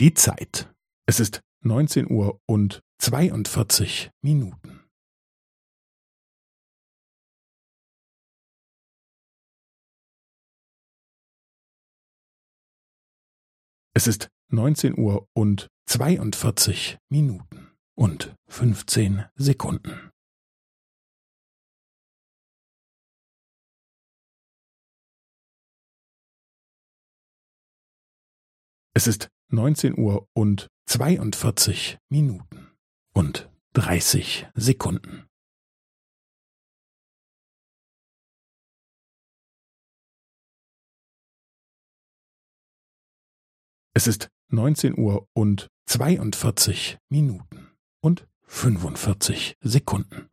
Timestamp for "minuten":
4.22-4.88, 17.10-17.76, 32.08-32.70, 47.08-47.76